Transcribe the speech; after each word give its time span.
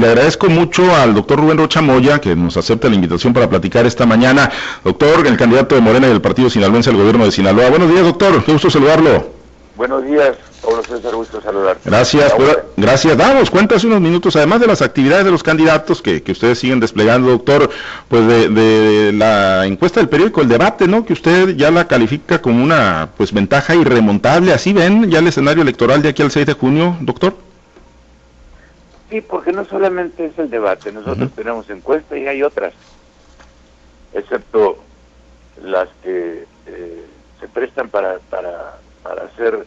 Le 0.00 0.06
agradezco 0.06 0.48
mucho 0.48 0.94
al 0.94 1.12
doctor 1.12 1.40
Rubén 1.40 1.58
Rocha 1.58 1.82
Moya 1.82 2.20
que 2.20 2.36
nos 2.36 2.56
acepta 2.56 2.88
la 2.88 2.94
invitación 2.94 3.32
para 3.32 3.50
platicar 3.50 3.84
esta 3.84 4.06
mañana. 4.06 4.48
Doctor, 4.84 5.26
el 5.26 5.36
candidato 5.36 5.74
de 5.74 5.80
Morena 5.80 6.06
y 6.06 6.10
del 6.10 6.20
Partido 6.20 6.48
Sinaloense 6.48 6.90
al 6.90 6.96
gobierno 6.96 7.24
de 7.24 7.32
Sinaloa. 7.32 7.68
Buenos 7.68 7.90
días, 7.90 8.04
doctor. 8.04 8.44
Qué 8.44 8.52
gusto 8.52 8.70
saludarlo. 8.70 9.26
Buenos 9.74 10.04
días, 10.04 10.36
Pablo 10.62 10.84
César, 10.84 11.16
gusto 11.16 11.40
saludarte. 11.40 11.90
Gracias, 11.90 12.32
gracias. 12.76 13.16
Damos 13.16 13.50
cuenta 13.50 13.74
hace 13.74 13.88
unos 13.88 14.00
minutos, 14.00 14.36
además 14.36 14.60
de 14.60 14.68
las 14.68 14.82
actividades 14.82 15.24
de 15.24 15.32
los 15.32 15.42
candidatos 15.42 16.00
que, 16.00 16.22
que 16.22 16.30
ustedes 16.30 16.60
siguen 16.60 16.78
desplegando, 16.78 17.30
doctor, 17.30 17.68
pues 18.06 18.24
de, 18.24 18.50
de, 18.50 19.12
la 19.14 19.66
encuesta 19.66 19.98
del 19.98 20.08
periódico 20.08 20.42
El 20.42 20.48
Debate, 20.48 20.86
¿no? 20.86 21.04
Que 21.04 21.12
usted 21.12 21.56
ya 21.56 21.72
la 21.72 21.88
califica 21.88 22.40
como 22.40 22.62
una 22.62 23.08
pues 23.16 23.32
ventaja 23.32 23.74
irremontable. 23.74 24.52
¿Así 24.52 24.72
ven 24.72 25.10
ya 25.10 25.18
el 25.18 25.26
escenario 25.26 25.64
electoral 25.64 26.02
de 26.02 26.10
aquí 26.10 26.22
al 26.22 26.30
6 26.30 26.46
de 26.46 26.52
junio, 26.52 26.96
doctor? 27.00 27.47
Sí, 29.10 29.22
porque 29.22 29.52
no 29.52 29.64
solamente 29.66 30.26
es 30.26 30.38
el 30.38 30.50
debate, 30.50 30.92
nosotros 30.92 31.32
tenemos 31.34 31.68
encuestas 31.70 32.18
y 32.18 32.26
hay 32.26 32.42
otras, 32.42 32.74
excepto 34.12 34.78
las 35.62 35.88
que 36.02 36.46
eh, 36.66 37.06
se 37.40 37.48
prestan 37.48 37.88
para, 37.88 38.18
para, 38.30 38.78
para 39.02 39.24
hacer 39.24 39.66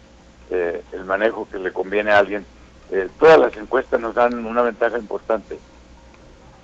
eh, 0.51 0.83
el 0.91 1.05
manejo 1.05 1.47
que 1.49 1.57
le 1.57 1.73
conviene 1.73 2.11
a 2.11 2.19
alguien. 2.19 2.45
Eh, 2.91 3.09
todas 3.19 3.39
las 3.39 3.55
encuestas 3.57 3.99
nos 3.99 4.13
dan 4.13 4.45
una 4.45 4.61
ventaja 4.61 4.97
importante. 4.97 5.59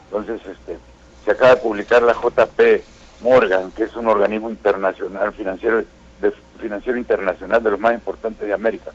Entonces, 0.05 0.39
este, 0.45 0.77
se 1.25 1.31
acaba 1.31 1.55
de 1.55 1.61
publicar 1.61 2.03
la 2.03 2.13
JP 2.13 2.83
Morgan, 3.21 3.71
que 3.71 3.83
es 3.85 3.95
un 3.95 4.07
organismo 4.07 4.51
internacional 4.51 5.33
financiero 5.33 5.83
de, 6.19 6.31
financiero 6.59 6.97
internacional 6.97 7.63
de 7.63 7.71
los 7.71 7.79
más 7.79 7.93
importantes 7.93 8.47
de 8.47 8.53
América 8.53 8.91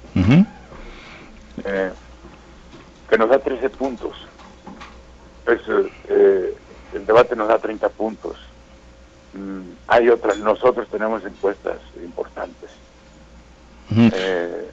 que 3.12 3.18
nos 3.18 3.28
da 3.28 3.38
13 3.38 3.68
puntos. 3.68 4.16
Pues, 5.44 5.60
eh, 6.08 6.56
el 6.94 7.04
debate 7.04 7.36
nos 7.36 7.46
da 7.46 7.58
30 7.58 7.90
puntos. 7.90 8.38
Mm, 9.34 9.72
hay 9.86 10.08
otras, 10.08 10.38
nosotros 10.38 10.88
tenemos 10.88 11.22
encuestas 11.22 11.76
importantes. 12.02 12.70
Eh, 13.94 14.70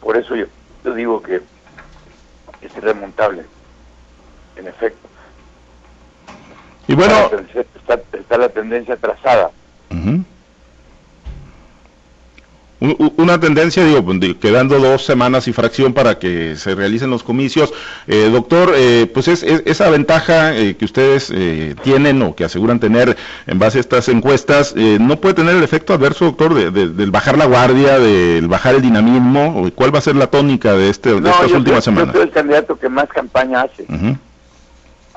por 0.00 0.16
eso 0.16 0.34
yo, 0.34 0.46
digo 0.92 1.22
que 1.22 1.36
es 1.36 2.76
irremontable, 2.76 3.44
en 4.56 4.66
efecto. 4.66 5.08
Y 6.88 6.96
bueno, 6.96 7.30
está, 7.76 8.38
la 8.38 8.48
tendencia 8.48 8.96
trazada 8.96 9.52
una 13.16 13.38
tendencia, 13.38 13.84
digo, 13.84 14.04
quedando 14.40 14.80
dos 14.80 15.04
semanas 15.04 15.46
y 15.46 15.52
fracción 15.52 15.94
para 15.94 16.18
que 16.18 16.56
se 16.56 16.74
realicen 16.74 17.10
los 17.10 17.22
comicios. 17.22 17.72
Eh, 18.08 18.28
doctor, 18.32 18.72
eh, 18.74 19.08
pues 19.12 19.28
es, 19.28 19.44
esa 19.44 19.88
ventaja 19.88 20.56
eh, 20.56 20.76
que 20.76 20.84
ustedes 20.84 21.32
tienen 21.82 22.20
o 22.22 22.34
que 22.34 22.44
aseguran 22.44 22.80
tener 22.80 23.16
en 23.46 23.58
base 23.58 23.78
a 23.78 23.80
estas 23.80 24.08
encuestas, 24.08 24.74
¿no 24.74 25.16
puede 25.20 25.34
tener 25.34 25.54
el 25.54 25.62
efecto 25.62 25.94
adverso, 25.94 26.24
doctor, 26.24 26.54
de, 26.54 26.70
del 26.70 27.10
bajar 27.10 27.38
la 27.38 27.46
guardia, 27.46 27.98
del 27.98 28.48
bajar 28.48 28.74
el 28.74 28.82
dinamismo? 28.82 29.70
¿Cuál 29.74 29.94
va 29.94 30.00
a 30.00 30.02
ser 30.02 30.16
la 30.16 30.26
tónica 30.26 30.74
de, 30.74 30.90
este, 30.90 31.20
de 31.20 31.30
estas 31.30 31.52
últimas 31.52 31.84
semanas? 31.84 32.08
Yo 32.08 32.20
soy 32.20 32.28
el 32.28 32.34
candidato 32.34 32.76
que 32.78 32.88
más 32.88 33.08
campaña 33.08 33.62
hace. 33.62 33.86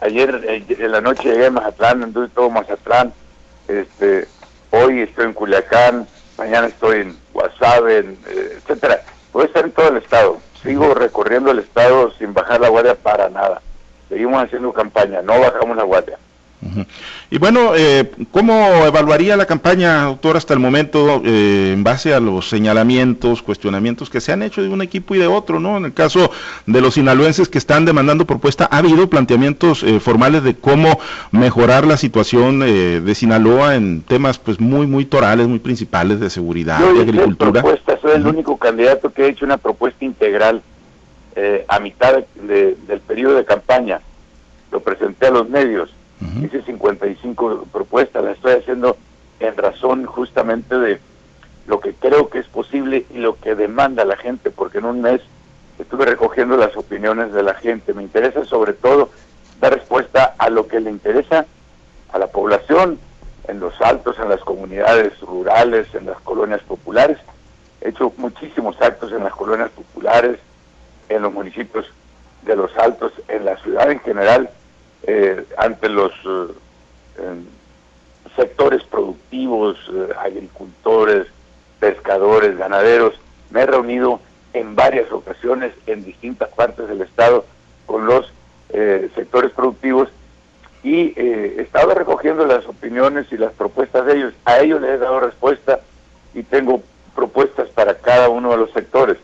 Ayer 0.02 0.66
en 0.70 0.92
la 0.92 1.02
noche 1.02 1.30
llegué 1.30 1.48
a 1.48 1.52
Mazatlán, 1.52 2.04
anduve 2.04 2.28
todo 2.28 2.50
Mazatlán. 2.50 3.12
Este, 3.68 4.28
hoy 4.70 5.00
estoy 5.00 5.26
en 5.26 5.34
Culiacán, 5.34 6.08
mañana 6.38 6.68
estoy 6.68 7.02
en 7.02 7.25
Guasave, 7.36 8.00
eh, 8.00 8.58
etcétera. 8.58 9.02
Puedo 9.31 9.45
estar 9.45 9.66
en 9.66 9.72
todo 9.72 9.89
el 9.89 9.97
estado. 9.97 10.38
Sigo 10.64 10.94
recorriendo 10.94 11.52
el 11.52 11.59
estado 11.59 12.11
sin 12.17 12.33
bajar 12.33 12.61
la 12.61 12.69
guardia 12.69 12.95
para 12.95 13.30
nada. 13.30 13.61
Seguimos 14.08 14.41
haciendo 14.41 14.72
campaña, 14.72 15.22
no 15.22 15.39
bajamos 15.39 15.75
la 15.75 15.83
guardia. 15.83 16.17
Y 17.30 17.38
bueno, 17.38 17.76
eh, 17.76 18.12
¿cómo 18.32 18.86
evaluaría 18.86 19.38
la 19.38 19.46
campaña, 19.46 20.06
doctor, 20.06 20.38
hasta 20.38 20.54
el 20.54 20.60
momento, 20.60 21.22
eh, 21.26 21.72
en 21.74 21.84
base 21.84 22.14
a 22.14 22.20
los 22.20 22.50
señalamientos, 22.50 23.42
cuestionamientos 23.42 24.09
que 24.09 24.22
se 24.22 24.31
han 24.31 24.42
hecho 24.44 24.62
de 24.62 24.70
un 24.70 24.81
equipo 24.81 25.16
y 25.16 25.20
de 25.20 25.28
otro, 25.28 25.59
¿no? 25.59 25.78
En 25.78 25.86
el 25.86 25.94
caso 25.94 26.31
de 26.66 26.81
los 26.81 26.96
sinaloenses 26.96 27.50
que 27.50 27.58
están 27.58 27.86
demandando 27.86 28.25
propuesta, 28.25 28.68
¿ha 28.72 28.78
habido 28.78 29.09
planteamientos 29.09 29.84
eh, 29.84 30.00
formales 30.00 30.44
de 30.44 30.56
cómo 30.56 31.00
mejorar 31.31 31.86
la 31.86 31.98
situación 31.98 32.59
de 32.59 33.16
Sinaloa 33.16 33.75
en 33.75 34.02
temas, 34.02 34.40
pues, 34.40 34.59
muy, 34.59 34.88
muy 34.88 35.06
torales, 35.06 35.48
muy 35.48 35.59
principales 35.59 36.20
de 36.20 36.30
seguridad, 36.30 36.80
de 36.80 37.02
agricultura? 37.02 37.62
Propuesta, 37.62 37.98
soy 38.02 38.14
el 38.14 38.28
único 38.28 38.58
candidato 38.58 39.12
que 39.12 39.24
ha 39.24 39.28
hecho 39.28 39.46
una 39.46 39.58
propuesta 39.58 40.04
integral 40.06 40.62
a 41.68 41.80
mitad 41.80 42.24
del 42.36 43.00
periodo 43.06 43.36
de 43.36 43.46
campaña. 43.46 44.00
Lo 44.72 44.80
presenté 44.80 45.28
a 45.28 45.31
los 45.31 45.50
medios 45.50 45.90
Hice 46.22 46.62
55 46.62 47.68
propuestas, 47.72 48.24
las 48.24 48.36
estoy 48.36 48.53
haciendo 48.53 48.98
en 49.40 49.58
razón 49.58 50.06
justamente 50.06 50.78
de 50.78 51.00
lo 51.68 51.80
que 51.80 51.94
creo 51.94 52.30
que 52.30 52.40
es 52.40 52.48
posible 52.48 53.06
y 53.09 53.18
lo 53.18 53.40
que 53.40 53.56
demanda 53.56 54.06
la 54.06 54.16
gente, 54.16 54.50
porque 54.50 54.78
en 54.78 54.86
un 54.86 55.02
mes 55.02 55.22
estuve 55.78 56.06
recogiendo 56.06 56.56
las 56.58 56.75
opiniones 56.78 57.34
de 57.34 57.44
la 57.44 57.54
gente. 57.56 57.94
Me 57.94 58.04
interesa 58.04 58.46
sobre 58.46 58.74
todo 58.74 59.09
dar 59.59 59.74
respuesta 59.74 60.36
a 60.38 60.50
lo 60.50 60.68
que 60.68 60.80
le 60.80 60.90
interesa 60.90 61.46
a 62.12 62.20
la 62.20 62.28
población 62.28 63.00
en 63.48 63.59
los 63.59 63.80
altos, 63.81 64.18
en 64.20 64.30
las 64.30 64.40
comunidades 64.42 65.20
rurales, 65.20 65.94
en 65.94 66.06
las 66.06 66.20
colonias 66.22 66.62
populares. 66.62 67.18
He 67.81 67.90
hecho 67.90 68.14
muchísimos 68.18 68.81
actos 68.81 69.12
en 69.12 69.24
las 69.24 69.34
colonias 69.34 69.70
populares, 69.72 70.40
en 71.09 71.22
los 71.22 71.34
municipios 71.34 71.86
de 72.44 72.56
los 72.56 72.75
altos, 72.78 73.12
en 73.28 73.46
la 73.46 73.58
ciudad 73.58 73.92
en 73.92 74.00
general 74.00 74.50
eh, 75.08 75.46
ante 75.58 75.88
los 75.88 76.12
eh, 76.26 77.36
sectores 78.36 78.82
productivos, 78.84 79.78
eh, 79.94 80.10
agricultores, 80.20 81.28
pescadores, 81.80 82.58
ganaderos. 82.58 83.14
Me 83.52 83.62
he 83.62 83.66
reunido 83.68 84.20
en 84.54 84.76
varias 84.76 85.12
ocasiones 85.12 85.74
en 85.86 86.04
distintas 86.04 86.50
partes 86.50 86.88
del 86.88 87.02
estado 87.02 87.46
con 87.86 88.06
los 88.08 88.32
sectores 89.16 89.52
productivos 89.52 90.10
y 90.84 91.14
he 91.18 91.62
estado 91.62 91.94
recogiendo 91.94 92.46
las 92.46 92.66
opiniones 92.66 93.26
y 93.32 93.38
las 93.38 93.54
propuestas 93.54 94.06
de 94.06 94.18
ellos. 94.18 94.34
A 94.44 94.60
ellos 94.60 94.82
les 94.82 94.92
he 94.92 94.98
dado 94.98 95.22
respuesta 95.22 95.80
y 96.34 96.44
tengo 96.44 96.82
propuestas 97.16 97.70
para 97.70 98.00
cada 98.00 98.28
uno 98.28 98.52
de 98.52 98.58
los 98.58 98.72
sectores 98.72 99.18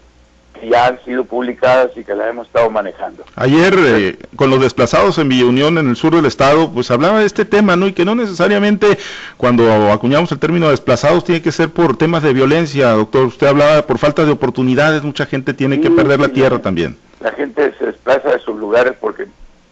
ya 0.64 0.88
han 0.88 1.04
sido 1.04 1.26
publicadas 1.26 1.92
y 1.96 2.04
que 2.04 2.14
las 2.14 2.30
hemos 2.30 2.48
estado 2.48 2.70
manejando. 2.70 3.24
Ayer, 3.36 3.74
eh, 3.78 4.18
con 4.36 4.50
los 4.50 4.62
desplazados 4.62 5.18
en 5.18 5.30
Villa 5.30 5.46
Unión, 5.46 5.78
en 5.78 5.90
el 5.90 5.96
sur 5.96 6.16
del 6.16 6.26
estado, 6.26 6.72
pues 6.72 6.92
hablaba 6.92 7.20
de 7.20 7.26
este 7.26 7.46
tema, 7.46 7.76
¿no? 7.76 7.88
Y 7.88 7.94
que 7.94 8.06
no 8.06 8.16
necesariamente 8.16 8.98
cuando 9.38 9.92
acuñamos 9.92 10.32
el 10.32 10.40
término 10.40 10.70
desplazados 10.70 11.24
tiene 11.24 11.42
que 11.42 11.52
ser 11.52 11.70
por 11.70 11.98
temas 11.98 12.24
de 12.24 12.34
violencia, 12.34 12.90
doctor. 12.90 13.26
Usted 13.26 13.48
hablaba 13.48 13.82
por 13.88 13.98
falta 13.98 14.26
de 14.26 14.32
oportunidades, 14.32 15.04
mucha 15.04 15.26
gente 15.26 15.54
tiene 15.54 15.82
que 15.82 15.90
perder 15.90 16.20
la 16.20 16.30
tierra 16.30 16.60
también. 16.60 16.98
La 17.20 17.32
gente 17.32 17.74
se 17.78 17.86
desplaza 17.88 18.30
de 18.30 18.40
sus 18.40 18.58
lugares 18.60 18.94
porque 19.00 19.28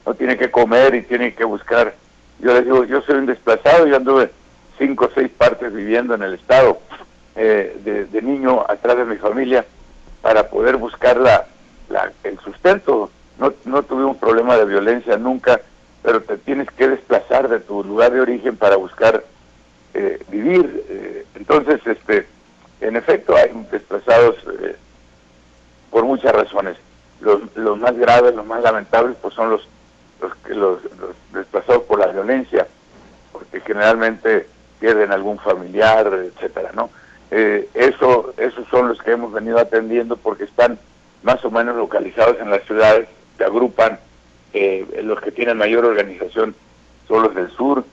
no 0.05 0.13
tiene 0.13 0.37
que 0.37 0.49
comer 0.49 0.95
y 0.95 1.01
tiene 1.03 1.33
que 1.33 1.43
buscar. 1.43 1.95
Yo 2.39 2.53
les 2.53 2.63
digo, 2.63 2.85
yo 2.85 3.01
soy 3.01 3.15
un 3.15 3.25
desplazado, 3.25 3.87
y 3.87 3.93
anduve 3.93 4.31
cinco 4.77 5.05
o 5.05 5.09
seis 5.13 5.29
partes 5.29 5.73
viviendo 5.73 6.15
en 6.15 6.23
el 6.23 6.35
estado, 6.35 6.79
eh, 7.35 7.77
de, 7.83 8.05
de 8.05 8.21
niño 8.21 8.63
atrás 8.67 8.97
de 8.97 9.05
mi 9.05 9.17
familia 9.17 9.65
para 10.21 10.49
poder 10.49 10.77
buscar 10.77 11.17
la, 11.17 11.45
el 12.23 12.39
sustento. 12.39 13.09
No, 13.37 13.53
no 13.65 13.83
tuvimos 13.83 14.17
problema 14.17 14.57
de 14.57 14.65
violencia 14.65 15.17
nunca, 15.17 15.61
pero 16.03 16.21
te 16.21 16.37
tienes 16.37 16.69
que 16.71 16.89
desplazar 16.89 17.47
de 17.47 17.59
tu 17.59 17.83
lugar 17.83 18.11
de 18.11 18.21
origen 18.21 18.57
para 18.57 18.75
buscar 18.75 19.23
eh, 19.93 20.23
vivir. 20.29 20.85
Eh, 20.89 21.25
entonces, 21.35 21.79
este, 21.85 22.27
en 22.81 22.95
efecto, 22.95 23.35
hay 23.35 23.51
desplazados 23.71 24.35
eh, 24.61 24.75
por 25.89 26.03
muchas 26.03 26.33
razones. 26.33 26.77
Los, 27.21 27.41
los 27.55 27.77
más 27.77 27.97
graves, 27.97 28.35
los 28.35 28.45
más 28.45 28.61
lamentables, 28.61 29.17
pues 29.21 29.33
son 29.33 29.49
los, 29.49 29.67
los, 30.21 30.31
los, 30.47 30.83
los 30.83 31.15
desplazados 31.33 31.83
por 31.83 31.99
la 31.99 32.07
violencia, 32.07 32.67
porque 33.31 33.59
generalmente 33.61 34.47
pierden 34.79 35.11
algún 35.11 35.37
familiar, 35.39 36.07
etcétera, 36.07 36.71
¿no? 36.73 36.89
Eh, 37.31 37.69
eso, 37.73 38.33
esos 38.37 38.67
son 38.69 38.89
los 38.89 39.01
que 39.01 39.11
hemos 39.11 39.31
venido 39.31 39.59
atendiendo 39.59 40.17
porque 40.17 40.45
están 40.45 40.79
más 41.23 41.43
o 41.45 41.51
menos 41.51 41.75
localizados 41.75 42.37
en 42.39 42.49
las 42.49 42.63
ciudades, 42.63 43.07
se 43.37 43.43
agrupan, 43.43 43.99
eh, 44.53 44.85
los 45.03 45.19
que 45.21 45.31
tienen 45.31 45.57
mayor 45.57 45.85
organización 45.85 46.55
son 47.07 47.23
los 47.23 47.35
del 47.35 47.51
sur, 47.51 47.83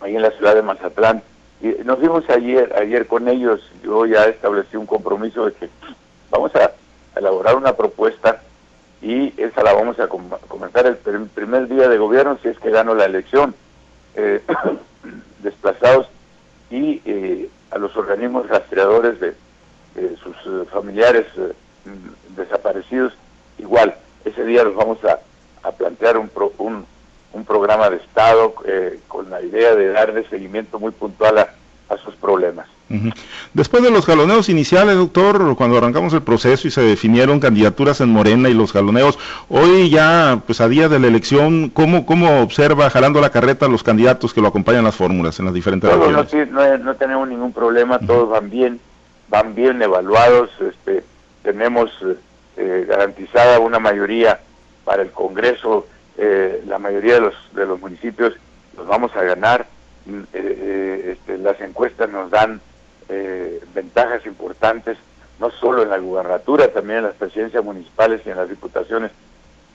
ahí 0.00 0.16
en 0.16 0.22
la 0.22 0.30
ciudad 0.32 0.54
de 0.54 0.62
Mazatlán. 0.62 1.22
Y 1.60 1.68
nos 1.84 2.00
vimos 2.00 2.28
ayer, 2.28 2.74
ayer 2.76 3.06
con 3.06 3.28
ellos, 3.28 3.60
yo 3.82 4.04
ya 4.06 4.24
establecí 4.24 4.76
un 4.76 4.86
compromiso 4.86 5.46
de 5.46 5.52
que 5.52 5.68
vamos 6.30 6.54
a 6.56 6.72
elaborar 7.16 7.56
una 7.56 7.74
propuesta 7.74 8.42
y 9.00 9.32
esa 9.40 9.62
la 9.62 9.72
vamos 9.72 9.98
a 9.98 10.08
comenzar 10.08 10.86
el 10.86 10.96
primer 10.96 11.68
día 11.68 11.88
de 11.88 11.98
gobierno 11.98 12.38
si 12.42 12.48
es 12.48 12.58
que 12.58 12.70
gano 12.70 12.94
la 12.94 13.04
elección. 13.04 13.54
Eh, 14.14 14.42
desplazados 15.42 16.06
y 16.70 17.00
eh, 17.04 17.48
a 17.72 17.78
los 17.78 17.96
organismos 17.96 18.48
rastreadores 18.48 19.18
de, 19.18 19.34
sus 20.22 20.36
eh, 20.46 20.64
familiares 20.70 21.26
eh, 21.36 21.52
desaparecidos, 22.36 23.12
igual, 23.58 23.94
ese 24.24 24.44
día 24.44 24.64
los 24.64 24.74
vamos 24.74 24.98
a, 25.04 25.18
plantear 25.72 26.16
un, 26.18 26.30
un, 26.58 26.86
un, 27.32 27.44
programa 27.44 27.88
de 27.88 27.96
Estado 27.96 28.54
eh, 28.64 29.00
con 29.06 29.30
la 29.30 29.40
idea 29.42 29.74
de 29.74 29.88
darle 29.88 30.28
seguimiento 30.28 30.78
muy 30.78 30.90
puntual 30.92 31.38
a, 31.38 31.54
a 31.88 31.96
sus 31.98 32.14
problemas. 32.16 32.68
Después 33.54 33.82
de 33.82 33.90
los 33.90 34.04
jaloneos 34.04 34.48
iniciales, 34.48 34.96
doctor, 34.96 35.56
cuando 35.56 35.78
arrancamos 35.78 36.12
el 36.12 36.22
proceso 36.22 36.68
y 36.68 36.70
se 36.70 36.82
definieron 36.82 37.40
candidaturas 37.40 38.00
en 38.00 38.10
Morena 38.10 38.48
y 38.48 38.54
los 38.54 38.72
jaloneos, 38.72 39.18
hoy 39.48 39.90
ya, 39.90 40.40
pues 40.46 40.60
a 40.60 40.68
día 40.68 40.88
de 40.88 40.98
la 40.98 41.06
elección, 41.06 41.70
¿cómo, 41.70 42.06
cómo 42.06 42.42
observa 42.42 42.90
jalando 42.90 43.20
la 43.20 43.30
carreta 43.30 43.68
los 43.68 43.82
candidatos 43.82 44.34
que 44.34 44.40
lo 44.40 44.48
acompañan 44.48 44.84
las 44.84 44.96
fórmulas 44.96 45.38
en 45.38 45.46
las 45.46 45.54
diferentes 45.54 45.90
todos 45.90 46.34
No, 46.50 46.78
no, 46.78 46.94
tenemos 46.96 47.28
ningún 47.28 47.52
problema, 47.52 47.98
todos 47.98 48.28
van 48.28 48.50
bien, 48.50 48.80
van 49.28 49.54
bien 49.54 49.80
evaluados, 49.80 50.50
este, 50.60 51.04
tenemos 51.42 51.90
eh, 52.56 52.86
garantizada 52.88 53.58
una 53.58 53.78
mayoría 53.78 54.40
para 54.84 55.02
el 55.02 55.10
Congreso, 55.10 55.86
eh, 56.18 56.62
la 56.66 56.78
mayoría 56.78 57.14
de 57.14 57.20
los, 57.20 57.34
de 57.54 57.66
los 57.66 57.80
municipios 57.80 58.34
los 58.76 58.86
vamos 58.86 59.14
a 59.16 59.22
ganar, 59.22 59.66
mm, 60.06 60.20
eh, 60.32 61.16
este, 61.16 61.38
las 61.38 61.60
encuestas 61.60 62.10
nos 62.10 62.30
dan 62.30 62.60
eh, 63.08 63.60
ventajas 63.74 64.24
importantes, 64.26 64.96
no 65.38 65.50
solo 65.50 65.82
en 65.82 65.90
la 65.90 65.98
gubernatura, 65.98 66.68
también 66.68 66.98
en 66.98 67.04
las 67.04 67.14
presidencias 67.14 67.64
municipales 67.64 68.20
y 68.24 68.30
en 68.30 68.36
las 68.36 68.48
diputaciones, 68.48 69.10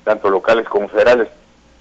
tanto 0.04 0.30
locales 0.30 0.68
como 0.68 0.88
federales. 0.88 1.28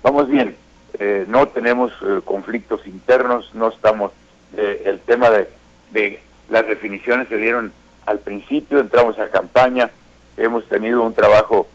Vamos 0.03 0.29
bien, 0.29 0.57
eh, 0.99 1.25
no 1.29 1.49
tenemos 1.49 1.93
eh, 2.03 2.21
conflictos 2.25 2.87
internos, 2.87 3.51
no 3.55 3.69
estamos, 3.69 4.13
el 4.57 5.01
tema 5.01 5.29
de, 5.29 5.49
de 5.91 6.21
las 6.49 6.67
definiciones 6.67 7.29
se 7.29 7.37
dieron 7.37 7.73
al 8.07 8.21
principio, 8.21 8.79
entramos 8.81 9.19
a 9.19 9.29
campaña, 9.29 9.91
hemos 10.37 10.65
tenido 10.67 11.03
un 11.03 11.13
trabajo 11.13 11.67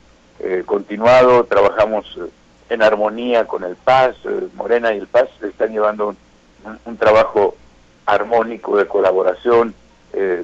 continuado, 0.66 1.44
trabajamos 1.44 2.18
en 2.70 2.82
armonía 2.82 3.46
con 3.46 3.64
el 3.64 3.76
Paz, 3.76 4.16
Morena 4.56 4.94
y 4.94 4.98
el 4.98 5.08
Paz 5.08 5.28
están 5.44 5.74
llevando 5.74 6.16
un 6.86 6.98
trabajo 6.98 7.56
armónico 8.12 8.78
de 8.78 8.88
colaboración, 8.88 9.74
eh, 10.14 10.44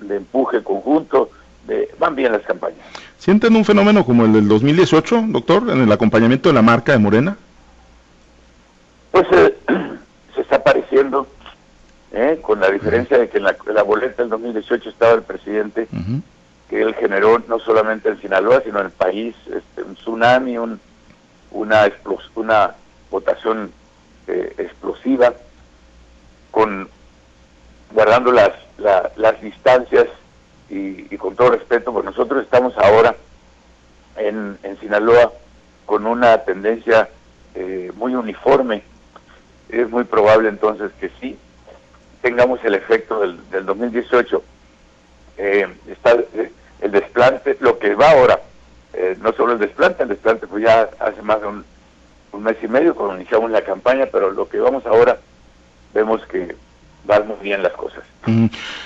de, 0.00 0.16
empuje 0.16 0.62
conjunto, 0.62 1.30
de, 1.66 1.92
van 1.98 2.14
bien 2.14 2.32
las 2.32 2.42
campañas. 2.42 2.78
¿Sienten 3.18 3.56
un 3.56 3.64
fenómeno 3.64 4.04
como 4.04 4.24
el 4.24 4.32
del 4.32 4.48
2018, 4.48 5.24
doctor, 5.28 5.68
en 5.68 5.82
el 5.82 5.90
acompañamiento 5.90 6.48
de 6.48 6.54
la 6.54 6.62
marca 6.62 6.92
de 6.92 6.98
Morena? 6.98 7.36
Pues 9.10 9.26
eh, 9.32 9.56
se 10.34 10.40
está 10.40 10.56
apareciendo, 10.56 11.26
eh, 12.12 12.38
con 12.40 12.60
la 12.60 12.70
diferencia 12.70 13.18
de 13.18 13.28
que 13.28 13.38
en 13.38 13.44
la, 13.44 13.82
boleta 13.82 14.22
del 14.22 14.30
2018 14.30 14.88
estaba 14.88 15.14
el 15.14 15.22
presidente, 15.22 15.88
que 16.70 16.80
él 16.80 16.94
generó 16.94 17.42
no 17.48 17.58
solamente 17.58 18.10
en 18.10 18.20
Sinaloa, 18.20 18.62
sino 18.64 18.78
en 18.78 18.86
el 18.86 18.92
país, 18.92 19.34
este, 19.46 19.82
un 19.82 19.96
tsunami, 19.96 20.56
un, 20.56 20.78
una, 21.50 21.90
una 22.36 22.74
votación 23.10 23.72
explosiva, 24.58 25.32
con 26.50 26.88
guardando 27.92 28.32
las, 28.32 28.52
las 29.16 29.40
distancias 29.40 30.06
y, 30.70 31.16
con 31.16 31.34
todo 31.34 31.50
respeto, 31.50 31.92
pues 31.92 32.04
nosotros 32.04 32.42
estamos 32.42 32.76
ahora 32.76 33.16
en, 34.16 34.58
en 34.62 34.78
Sinaloa 34.80 35.32
con 35.86 36.06
una 36.06 36.38
tendencia 36.44 37.08
eh, 37.54 37.90
muy 37.96 38.14
uniforme. 38.14 38.82
Es 39.68 39.88
muy 39.88 40.04
probable 40.04 40.48
entonces 40.48 40.92
que 41.00 41.10
sí 41.20 41.38
tengamos 42.22 42.62
el 42.64 42.74
efecto 42.74 43.20
del, 43.20 43.48
del 43.50 43.66
2018. 43.66 44.42
Eh, 45.38 45.68
está 45.88 46.12
eh, 46.34 46.52
el 46.80 46.90
desplante, 46.90 47.56
lo 47.60 47.78
que 47.78 47.94
va 47.94 48.10
ahora, 48.10 48.40
no 49.20 49.32
solo 49.32 49.52
el 49.52 49.58
desplante, 49.58 50.02
el 50.02 50.08
desplante 50.08 50.46
pues 50.46 50.64
ya 50.64 50.88
hace 50.98 51.22
más 51.22 51.40
de 51.40 51.46
un, 51.46 51.64
un 52.32 52.42
mes 52.42 52.56
y 52.62 52.68
medio 52.68 52.94
cuando 52.94 53.16
iniciamos 53.16 53.50
la 53.50 53.62
campaña, 53.62 54.06
pero 54.10 54.30
lo 54.30 54.48
que 54.48 54.58
vamos 54.58 54.84
ahora 54.86 55.18
vemos 55.94 56.24
que 56.26 56.56
van 57.08 57.26
muy 57.26 57.38
bien 57.42 57.62
las 57.62 57.72
cosas. 57.72 58.04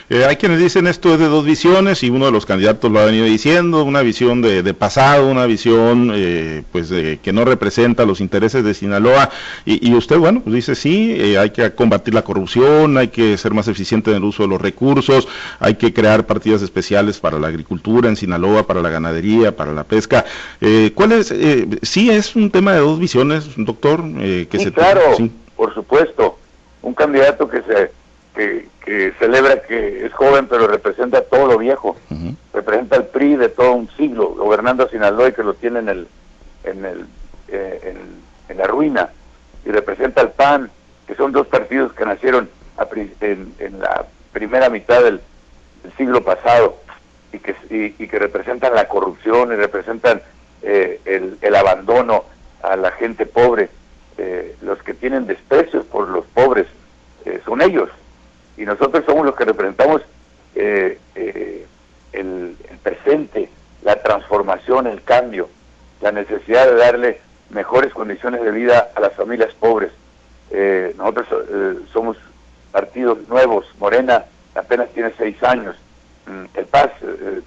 Eh, 0.09 0.25
hay 0.25 0.37
quienes 0.37 0.61
dicen 0.61 0.87
esto 0.87 1.13
es 1.13 1.19
de 1.19 1.27
dos 1.27 1.45
visiones 1.45 2.05
y 2.05 2.11
uno 2.11 2.27
de 2.27 2.33
los 2.33 2.47
candidatos 2.47 2.93
lo 2.93 3.01
ha 3.01 3.05
venido 3.05 3.25
diciendo, 3.25 3.83
una 3.83 4.01
visión 4.03 4.41
de, 4.41 4.75
pasado, 4.75 5.29
una 5.29 5.47
visión 5.47 6.13
eh, 6.15 6.63
pues 6.71 6.89
de, 6.89 7.19
que 7.19 7.33
no 7.33 7.45
representa 7.45 8.07
los 8.07 8.21
intereses 8.21 8.63
de 8.63 8.75
Sinaloa 8.75 9.31
y, 9.65 9.93
usted 9.95 10.17
bueno 10.19 10.41
pues 10.43 10.55
dice 10.55 10.77
sí, 10.77 11.17
eh, 11.19 11.39
hay 11.39 11.51
que 11.51 11.75
combatir 11.75 12.15
la 12.15 12.23
corrupción, 12.23 12.97
hay 12.97 13.09
que 13.09 13.37
ser 13.37 13.53
más 13.53 13.67
eficiente 13.67 14.11
en 14.11 14.19
el 14.19 14.25
uso 14.25 14.45
de 14.45 14.49
los 14.51 14.61
recursos, 14.61 15.27
hay 15.59 15.75
que 15.75 15.93
crear 15.93 16.25
partidas 16.25 16.63
especiales 16.63 17.19
para 17.19 17.41
la 17.41 17.49
agricultura 17.49 18.09
en 18.09 18.15
Sinaloa, 18.15 18.65
para 18.65 18.81
la 18.81 18.91
ganadería, 18.91 19.57
para 19.57 19.73
la 19.73 19.83
pesca. 19.83 20.25
¿Cuál 20.95 21.13
es? 21.13 21.35
sí 21.83 22.11
es 22.11 22.37
un 22.37 22.51
tema 22.51 22.75
de 22.75 22.79
dos 22.79 23.01
visiones, 23.01 23.49
doctor. 23.57 24.05
que 24.15 24.47
sí, 24.53 24.65
se 24.65 24.73
claro, 24.73 25.01
por 25.57 25.75
supuesto. 25.75 26.39
Un 26.83 26.95
candidato 26.95 27.49
que 27.49 27.63
se 27.63 27.93
que, 28.34 29.12
celebra 29.19 29.62
que 29.62 30.06
es 30.06 30.12
joven 30.12 30.46
pero 30.49 30.67
representa 30.67 31.23
todo 31.23 31.46
lo 31.46 31.58
viejo, 31.58 31.96
representa 32.52 32.96
el 32.96 33.05
PRI 33.05 33.37
de 33.37 33.49
todo 33.49 33.73
un 33.73 33.88
siglo, 33.96 34.34
gobernando 34.34 34.84
a 34.84 34.88
Sinaloa 34.88 35.29
y 35.29 35.32
que 35.32 35.43
lo 35.43 35.55
tiene 35.55 35.81
en, 35.81 35.88
el, 35.88 36.08
en, 36.64 36.84
el, 36.84 37.06
eh, 37.49 37.94
en, 38.49 38.58
la 38.58 38.67
ruina, 38.67 39.11
y 39.64 39.70
representa 39.70 40.20
al 40.20 40.32
PAN, 40.32 40.70
que 41.06 41.14
son 41.14 41.32
dos 41.32 41.46
partidos 41.46 41.93
que 41.94 42.05
nacieron 42.05 42.50
en, 43.20 43.55
en, 43.58 43.81
la 43.81 44.05
primera 44.32 44.69
mitad 44.69 45.02
del, 45.02 45.20
siglo 45.96 46.23
pasado 46.23 46.76
y 47.32 47.38
que, 47.40 47.56
y, 47.99 48.06
que 48.06 48.19
representan 48.19 48.75
la 48.75 48.87
corrupción 48.87 49.52
y 49.52 49.56
representan 49.56 50.23
eh, 50.62 51.00
el, 51.05 51.38
el, 51.40 51.56
abandono 51.56 52.25
a 52.62 52.76
la 52.76 52.93
gente 52.93 53.26
pobre. 53.26 53.69
Eh, 54.19 54.55
los 54.61 54.81
que 54.82 54.94
tienen 54.94 55.26
desprecios 55.26 55.84
por 55.87 56.08
los 56.08 56.25
pobres 56.26 56.67
son 57.44 57.62
ellos, 57.62 57.88
y 58.57 58.65
nosotros 58.65 59.05
somos 59.07 59.25
los 59.25 59.35
que 59.35 59.45
representamos 59.45 60.03
eh, 60.55 60.99
eh, 61.15 61.67
el, 62.13 62.57
presente, 62.83 63.49
la 63.83 63.97
transformación, 64.03 64.87
el 64.87 65.03
cambio, 65.03 65.49
la 66.01 66.13
necesidad 66.13 66.67
de 66.67 66.75
darle 66.75 67.21
mejores 67.51 67.93
condiciones 67.93 68.43
de 68.43 68.51
vida 68.51 68.91
a 68.95 69.01
las 69.01 69.15
familias 69.15 69.55
pobres. 69.55 69.93
Eh, 70.51 70.95
nosotros 70.99 71.27
somos 71.93 72.17
partidos 72.71 73.27
nuevos, 73.29 73.67
Morena 73.79 74.25
apenas 74.55 74.91
tiene 74.91 75.13
seis 75.17 75.43
años, 75.43 75.77
mm, 76.27 76.59
el 76.59 76.67
Paz 76.67 76.91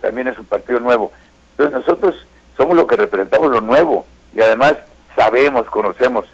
también 0.01 0.27
es 0.27 0.39
un 0.39 0.45
partido 0.45 0.79
nuevo. 0.79 1.11
Entonces 1.51 1.79
nosotros 1.79 2.27
somos 2.57 2.75
los 2.75 2.87
que 2.87 2.95
representamos 2.95 3.51
lo 3.51 3.61
nuevo 3.61 4.05
y 4.33 4.41
además 4.41 4.75
sabemos, 5.15 5.67
conocemos 5.67 6.25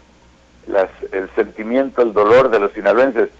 las, 0.66 0.88
el 1.10 1.28
sentimiento, 1.34 2.02
el 2.02 2.12
dolor 2.12 2.50
de 2.50 2.60
los 2.60 2.72
sinaloenses 2.72 3.30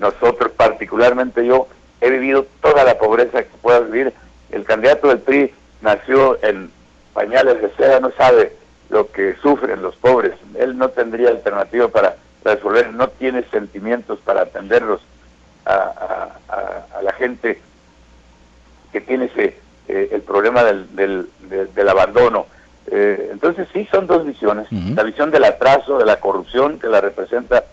nosotros, 0.00 0.50
particularmente 0.56 1.46
yo, 1.46 1.68
he 2.00 2.10
vivido 2.10 2.46
toda 2.62 2.82
la 2.84 2.98
pobreza 2.98 3.42
que 3.42 3.56
pueda 3.60 3.80
vivir. 3.80 4.12
El 4.50 4.64
candidato 4.64 5.08
del 5.08 5.18
PRI 5.18 5.52
nació 5.82 6.42
en 6.42 6.70
pañales 7.12 7.60
de 7.60 7.70
seda, 7.76 8.00
no 8.00 8.10
sabe 8.12 8.56
lo 8.88 9.12
que 9.12 9.36
sufren 9.42 9.82
los 9.82 9.94
pobres. 9.96 10.32
Él 10.58 10.76
no 10.78 10.88
tendría 10.88 11.28
alternativa 11.28 11.88
para 11.88 12.16
resolver, 12.44 12.92
no 12.94 13.08
tiene 13.08 13.44
sentimientos 13.50 14.18
para 14.20 14.42
atenderlos 14.42 15.02
a, 15.66 16.28
la 17.02 17.12
gente 17.12 17.60
que 18.92 19.00
tiene 19.00 19.26
ese 19.26 19.56
eh, 19.88 20.08
el 20.12 20.22
problema 20.22 20.64
del, 20.64 20.88
del, 20.94 21.88
abandono. 21.88 22.46
Eh, 22.90 23.28
entonces 23.32 23.68
sí, 23.72 23.86
son 23.90 24.06
dos 24.06 24.26
visiones. 24.26 24.66
La 24.70 25.02
visión 25.02 25.30
del 25.30 25.44
atraso, 25.44 25.98
de 25.98 26.06
la 26.06 26.20
corrupción 26.20 26.78
que 26.78 26.88
la 26.88 27.00
representa 27.00 27.64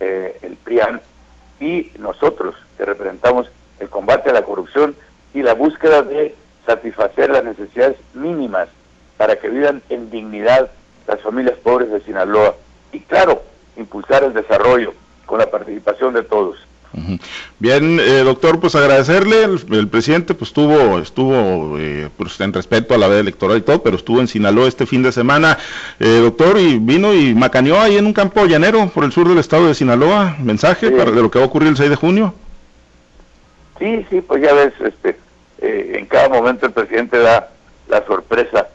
eh, 0.00 0.38
el 0.42 0.56
PRIAN 0.56 1.00
y 1.64 1.90
nosotros 1.98 2.54
que 2.76 2.84
representamos 2.84 3.50
el 3.80 3.88
combate 3.88 4.28
a 4.28 4.34
la 4.34 4.42
corrupción 4.42 4.94
y 5.32 5.42
la 5.42 5.54
búsqueda 5.54 6.02
de 6.02 6.34
satisfacer 6.66 7.30
las 7.30 7.42
necesidades 7.42 7.96
mínimas 8.12 8.68
para 9.16 9.36
que 9.36 9.48
vivan 9.48 9.82
en 9.88 10.10
dignidad 10.10 10.70
las 11.06 11.22
familias 11.22 11.56
pobres 11.58 11.90
de 11.90 12.02
Sinaloa. 12.02 12.54
Y 12.92 13.00
claro, 13.00 13.42
impulsar 13.76 14.24
el 14.24 14.34
desarrollo 14.34 14.92
con 15.24 15.38
la 15.38 15.50
participación 15.50 16.12
de 16.12 16.22
todos. 16.22 16.58
Bien, 17.58 17.98
eh, 17.98 18.22
doctor, 18.24 18.60
pues 18.60 18.74
agradecerle, 18.76 19.44
el, 19.44 19.88
presidente 19.88 20.34
pues 20.34 20.50
estuvo, 20.50 20.98
estuvo 20.98 21.76
eh, 21.78 22.08
pues, 22.16 22.40
en 22.40 22.52
respeto 22.52 22.94
a 22.94 22.98
la 22.98 23.08
veda 23.08 23.20
electoral 23.20 23.58
y 23.58 23.62
todo, 23.62 23.82
pero 23.82 23.96
estuvo 23.96 24.20
en 24.20 24.28
Sinaloa 24.28 24.68
este 24.68 24.86
fin 24.86 25.02
de 25.02 25.10
semana, 25.10 25.58
eh, 25.98 26.20
doctor, 26.22 26.58
y 26.58 26.78
vino 26.78 27.12
y 27.12 27.34
macaneó 27.34 27.80
ahí 27.80 27.96
en 27.96 28.06
un 28.06 28.12
campo 28.12 28.44
llanero 28.46 28.88
por 28.88 29.04
el 29.04 29.12
sur 29.12 29.28
del 29.28 29.38
estado 29.38 29.66
de 29.66 29.74
Sinaloa, 29.74 30.36
mensaje 30.40 30.90
para 30.92 31.10
de 31.10 31.20
lo 31.20 31.30
que 31.30 31.38
va 31.38 31.44
a 31.44 31.48
ocurrir 31.48 31.68
el 31.68 31.76
6 31.76 31.90
de 31.90 31.96
junio. 31.96 32.34
Sí, 33.78 34.06
sí, 34.08 34.20
pues 34.20 34.42
ya 34.42 34.54
ves, 34.54 34.72
este, 34.80 35.18
en 35.60 36.06
cada 36.06 36.28
momento 36.28 36.66
el 36.66 36.72
presidente 36.72 37.18
da 37.18 37.50
la 37.88 38.04
sorpresa, 38.06 38.68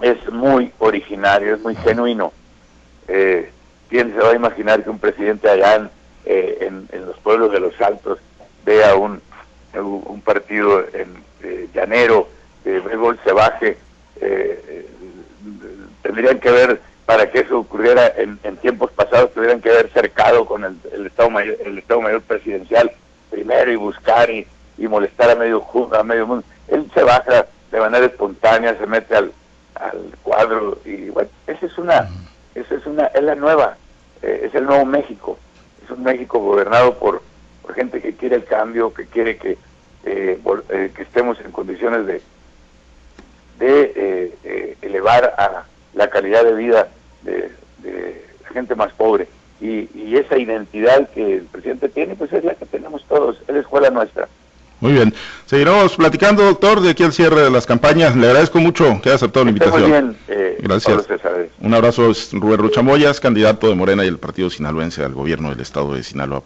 es 0.00 0.32
muy 0.32 0.72
originario, 0.78 1.54
es 1.54 1.60
muy 1.60 1.76
genuino. 1.76 2.32
¿Quién 3.06 4.12
se 4.12 4.18
va 4.18 4.30
a 4.30 4.34
imaginar 4.34 4.82
que 4.82 4.90
un 4.90 4.98
presidente 4.98 5.48
allá 5.48 5.76
en 5.76 5.90
eh, 6.66 6.86
en, 6.92 7.06
los 7.06 7.16
pueblos 7.18 7.52
de 7.52 7.60
los 7.60 7.80
Altos 7.80 8.18
vea 8.64 8.94
un, 8.96 9.20
un 9.74 10.20
partido 10.22 10.84
en 10.92 11.22
eh, 11.42 11.68
llanero, 11.74 12.28
de 12.64 12.80
béisbol 12.80 13.18
se 13.24 13.32
baje, 13.32 13.78
eh, 14.20 14.86
tendrían 16.02 16.40
que 16.40 16.50
ver 16.50 16.80
para 17.06 17.30
que 17.30 17.40
eso 17.40 17.60
ocurriera 17.60 18.12
en, 18.16 18.38
tiempos 18.56 18.90
pasados, 18.90 19.32
tuvieran 19.32 19.60
que 19.60 19.70
haber 19.70 19.88
cercado 19.90 20.44
con 20.44 20.64
el, 20.64 21.06
Estado 21.06 21.30
Mayor, 21.30 21.56
el 21.64 21.78
Estado 21.78 22.00
Mayor 22.00 22.22
presidencial 22.22 22.90
primero 23.30 23.70
y 23.70 23.76
buscar 23.76 24.28
y, 24.28 24.46
molestar 24.78 25.30
a 25.30 25.36
medio, 25.36 25.64
a 25.92 26.02
medio 26.02 26.26
mundo. 26.26 26.44
Él 26.68 26.90
se 26.92 27.02
baja 27.02 27.46
de 27.70 27.80
manera 27.80 28.06
espontánea, 28.06 28.76
se 28.76 28.86
mete 28.86 29.14
al, 29.14 29.32
cuadro 30.22 30.78
y 30.84 31.10
bueno, 31.10 31.28
esa 31.46 31.66
es 31.66 31.78
una, 31.78 32.08
esa 32.54 32.74
es 32.74 32.86
una, 32.86 33.06
es 33.06 33.22
la 33.22 33.34
nueva, 33.34 33.76
eh, 34.22 34.42
es 34.44 34.54
el 34.54 34.64
nuevo 34.64 34.84
México, 34.86 35.38
es 35.86 35.90
un 35.90 36.02
México 36.02 36.38
gobernado 36.40 36.98
por, 36.98 37.22
por 37.62 37.74
gente 37.74 38.00
que 38.00 38.14
quiere 38.14 38.36
el 38.36 38.44
cambio, 38.44 38.92
que 38.92 39.06
quiere 39.06 39.36
que, 39.36 39.56
eh, 40.04 40.38
eh, 40.68 40.92
que 40.94 41.02
estemos 41.02 41.38
en 41.40 41.52
condiciones 41.52 42.06
de, 42.06 42.22
de 43.58 44.76
elevar 44.82 45.34
a 45.38 45.64
la 45.94 46.10
calidad 46.10 46.44
de 46.44 46.54
vida 46.54 46.88
de, 47.22 47.50
la 48.42 48.48
gente 48.50 48.74
más 48.74 48.92
pobre. 48.92 49.28
Y, 49.60 49.88
y, 49.94 50.16
esa 50.16 50.36
identidad 50.36 51.08
que 51.10 51.36
el 51.36 51.44
presidente 51.44 51.88
tiene, 51.88 52.14
pues 52.14 52.32
es 52.32 52.44
la 52.44 52.54
que 52.54 52.66
tenemos 52.66 53.04
todos, 53.06 53.40
es 53.46 53.54
la 53.54 53.60
escuela 53.60 53.90
nuestra. 53.90 54.28
Muy 54.80 54.92
bien. 54.92 55.14
Seguiremos 55.46 55.96
platicando, 55.96 56.44
doctor, 56.44 56.80
de 56.80 56.90
aquí 56.90 57.02
al 57.02 57.12
cierre 57.12 57.42
de 57.42 57.50
las 57.50 57.66
campañas. 57.66 58.14
Le 58.14 58.26
agradezco 58.26 58.58
mucho 58.58 59.00
que 59.02 59.08
haya 59.08 59.16
aceptado 59.16 59.44
la 59.44 59.50
invitación. 59.50 59.82
Muy 59.82 59.90
bien. 59.90 60.16
Eh, 60.28 60.58
Gracias. 60.60 61.06
Un 61.60 61.74
abrazo, 61.74 62.12
Rubén 62.32 62.58
Ruchamoyas, 62.58 63.20
candidato 63.20 63.68
de 63.68 63.74
Morena 63.74 64.04
y 64.04 64.08
el 64.08 64.18
Partido 64.18 64.50
Sinaloense 64.50 65.02
al 65.02 65.14
gobierno 65.14 65.50
del 65.50 65.60
estado 65.60 65.94
de 65.94 66.02
Sinaloa. 66.02 66.42